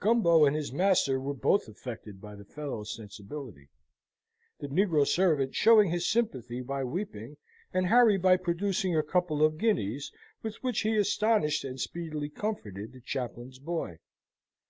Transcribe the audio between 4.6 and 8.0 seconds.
negro servant showing his sympathy by weeping, and